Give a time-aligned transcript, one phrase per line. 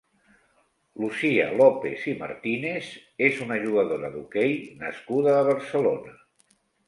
[1.01, 2.89] Lucía López i Martínez
[3.27, 6.17] és una jugadora d'hoquei nascuda a Barcelona.